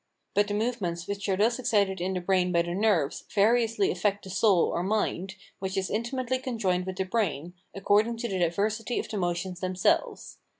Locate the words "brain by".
2.21-2.63